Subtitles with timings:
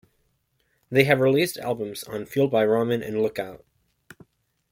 [0.89, 3.63] They have released albums on Fueled by Ramen and Lookout!